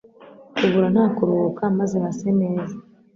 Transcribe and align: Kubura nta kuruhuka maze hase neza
Kubura 0.55 0.87
nta 0.93 1.05
kuruhuka 1.15 1.63
maze 1.77 1.95
hase 2.03 2.29
neza 2.41 2.73